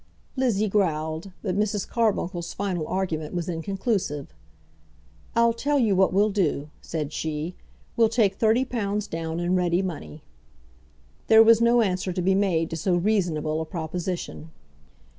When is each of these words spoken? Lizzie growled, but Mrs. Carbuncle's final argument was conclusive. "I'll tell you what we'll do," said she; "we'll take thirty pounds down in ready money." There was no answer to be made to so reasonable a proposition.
Lizzie 0.35 0.67
growled, 0.67 1.31
but 1.43 1.55
Mrs. 1.55 1.87
Carbuncle's 1.87 2.55
final 2.55 2.87
argument 2.87 3.35
was 3.35 3.45
conclusive. 3.61 4.33
"I'll 5.35 5.53
tell 5.53 5.77
you 5.77 5.95
what 5.95 6.11
we'll 6.11 6.31
do," 6.31 6.71
said 6.81 7.13
she; 7.13 7.53
"we'll 7.95 8.09
take 8.09 8.33
thirty 8.37 8.65
pounds 8.65 9.05
down 9.05 9.39
in 9.39 9.55
ready 9.55 9.83
money." 9.83 10.23
There 11.27 11.43
was 11.43 11.61
no 11.61 11.83
answer 11.83 12.11
to 12.13 12.21
be 12.23 12.33
made 12.33 12.71
to 12.71 12.77
so 12.77 12.95
reasonable 12.95 13.61
a 13.61 13.65
proposition. 13.65 14.49